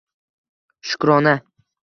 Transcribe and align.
Shukrona 0.87 1.35